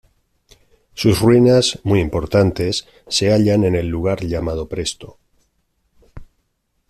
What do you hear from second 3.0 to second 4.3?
se hallan en el lugar